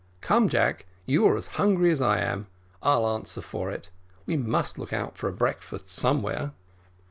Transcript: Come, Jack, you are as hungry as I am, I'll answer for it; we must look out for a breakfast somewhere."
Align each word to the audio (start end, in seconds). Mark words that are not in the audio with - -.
Come, 0.19 0.49
Jack, 0.49 0.87
you 1.05 1.27
are 1.27 1.37
as 1.37 1.45
hungry 1.61 1.91
as 1.91 2.01
I 2.01 2.17
am, 2.21 2.47
I'll 2.81 3.05
answer 3.07 3.39
for 3.39 3.69
it; 3.69 3.91
we 4.25 4.35
must 4.35 4.79
look 4.79 4.91
out 4.93 5.15
for 5.15 5.29
a 5.29 5.31
breakfast 5.31 5.89
somewhere." 5.89 6.53